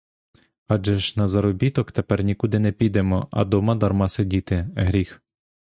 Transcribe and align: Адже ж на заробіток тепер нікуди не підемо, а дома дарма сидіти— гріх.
Адже 0.67 0.95
ж 0.97 1.13
на 1.17 1.27
заробіток 1.27 1.91
тепер 1.91 2.23
нікуди 2.23 2.59
не 2.59 2.71
підемо, 2.71 3.27
а 3.31 3.45
дома 3.45 3.75
дарма 3.75 4.09
сидіти— 4.09 4.67
гріх. 4.75 5.21